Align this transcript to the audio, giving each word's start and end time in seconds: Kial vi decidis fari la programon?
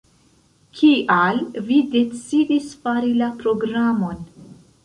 Kial 0.77 1.41
vi 1.69 1.77
decidis 1.97 2.73
fari 2.87 3.15
la 3.23 3.31
programon? 3.45 4.29